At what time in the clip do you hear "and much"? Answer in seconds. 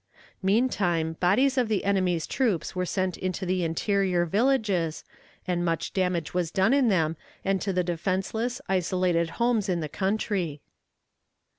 5.47-5.93